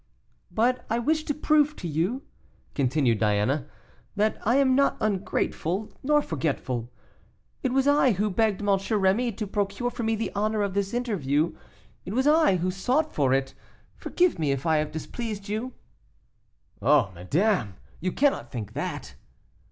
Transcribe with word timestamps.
"But 0.49 0.83
I 0.89 0.97
wished 0.97 1.27
to 1.27 1.35
prove 1.35 1.75
to 1.75 1.87
you," 1.87 2.23
continued 2.73 3.19
Diana, 3.19 3.67
"that 4.15 4.39
I 4.47 4.55
am 4.55 4.73
not 4.73 4.97
ungrateful, 4.99 5.93
nor 6.01 6.23
forgetful. 6.23 6.91
It 7.61 7.71
was 7.71 7.85
I 7.87 8.13
who 8.13 8.31
begged 8.31 8.61
M. 8.61 8.65
Rémy 8.69 9.37
to 9.37 9.45
procure 9.45 9.91
for 9.91 10.01
me 10.01 10.15
the 10.15 10.31
honor 10.33 10.63
of 10.63 10.73
this 10.73 10.95
interview; 10.95 11.55
it 12.03 12.13
was 12.15 12.25
I 12.25 12.55
who 12.55 12.71
sought 12.71 13.13
for 13.13 13.31
it, 13.31 13.53
forgive 13.95 14.39
me 14.39 14.51
if 14.51 14.65
I 14.65 14.77
have 14.77 14.91
displeased 14.91 15.47
you." 15.47 15.73
"Oh, 16.81 17.11
madame! 17.13 17.75
you 17.99 18.11
cannot 18.11 18.51
think 18.51 18.73
that." 18.73 19.13